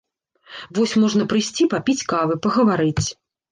[0.77, 3.07] Вось можна прыйсці папіць кавы, пагаварыць.